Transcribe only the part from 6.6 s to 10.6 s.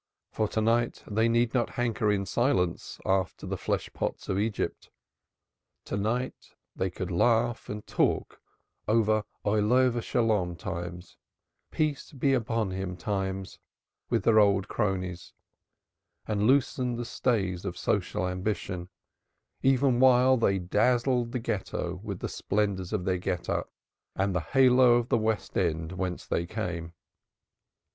they could laugh and talk over Olov hasholom